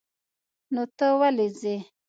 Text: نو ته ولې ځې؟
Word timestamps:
نو 0.73 0.83
ته 0.97 1.05
ولې 1.19 1.47
ځې؟ 1.59 1.75